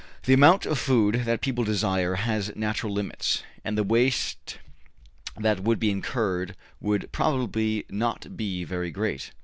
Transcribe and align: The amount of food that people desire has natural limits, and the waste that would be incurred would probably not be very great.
The 0.23 0.33
amount 0.33 0.65
of 0.65 0.79
food 0.79 1.25
that 1.25 1.41
people 1.41 1.63
desire 1.63 2.15
has 2.15 2.55
natural 2.55 2.91
limits, 2.91 3.43
and 3.63 3.77
the 3.77 3.83
waste 3.83 4.57
that 5.37 5.59
would 5.59 5.79
be 5.79 5.91
incurred 5.91 6.55
would 6.79 7.11
probably 7.11 7.85
not 7.87 8.35
be 8.35 8.63
very 8.63 8.89
great. 8.89 9.31